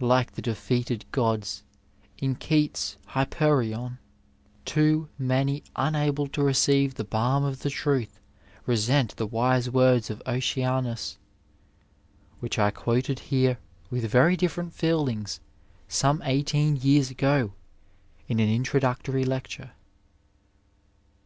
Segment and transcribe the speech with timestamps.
[0.00, 1.62] Like the defeated gods
[2.16, 3.98] in Keats's" Hyperion,"
[4.64, 8.18] too many unable to receive the balm of the truth,
[8.64, 11.18] resent the wise words of Oceanus
[12.40, 13.58] (which I quoted here
[13.90, 15.40] with very different feelings
[15.88, 17.52] some eighteen years ago
[18.28, 19.72] in an introductory lecture).